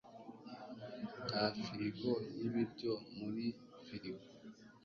Nta 1.29 1.43
firigo 1.63 2.11
y'ibiryo 2.39 2.93
muri 3.17 3.45
firigo. 3.85 4.23